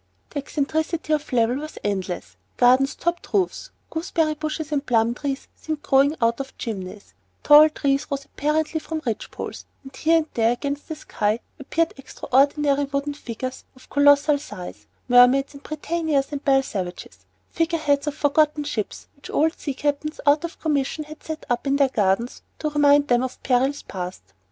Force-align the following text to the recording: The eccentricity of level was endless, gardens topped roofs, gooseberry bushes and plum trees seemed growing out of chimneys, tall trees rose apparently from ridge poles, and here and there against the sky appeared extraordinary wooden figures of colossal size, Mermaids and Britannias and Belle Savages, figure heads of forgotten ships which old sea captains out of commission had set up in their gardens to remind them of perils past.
The 0.31 0.39
eccentricity 0.39 1.13
of 1.13 1.31
level 1.31 1.57
was 1.57 1.77
endless, 1.83 2.35
gardens 2.57 2.95
topped 2.95 3.31
roofs, 3.35 3.69
gooseberry 3.91 4.33
bushes 4.33 4.71
and 4.71 4.83
plum 4.83 5.13
trees 5.13 5.47
seemed 5.55 5.83
growing 5.83 6.15
out 6.19 6.39
of 6.39 6.57
chimneys, 6.57 7.13
tall 7.43 7.69
trees 7.69 8.07
rose 8.09 8.25
apparently 8.25 8.79
from 8.79 9.03
ridge 9.05 9.29
poles, 9.29 9.63
and 9.83 9.95
here 9.95 10.17
and 10.17 10.25
there 10.33 10.53
against 10.53 10.87
the 10.87 10.95
sky 10.95 11.39
appeared 11.59 11.93
extraordinary 11.97 12.85
wooden 12.85 13.13
figures 13.13 13.63
of 13.75 13.91
colossal 13.91 14.39
size, 14.39 14.87
Mermaids 15.07 15.53
and 15.53 15.61
Britannias 15.61 16.31
and 16.31 16.43
Belle 16.43 16.63
Savages, 16.63 17.27
figure 17.51 17.77
heads 17.77 18.07
of 18.07 18.15
forgotten 18.15 18.63
ships 18.63 19.07
which 19.15 19.29
old 19.29 19.53
sea 19.59 19.75
captains 19.75 20.19
out 20.25 20.43
of 20.43 20.59
commission 20.59 21.03
had 21.03 21.21
set 21.21 21.45
up 21.47 21.67
in 21.67 21.75
their 21.75 21.89
gardens 21.89 22.41
to 22.57 22.71
remind 22.71 23.07
them 23.07 23.21
of 23.21 23.43
perils 23.43 23.83
past. 23.83 24.23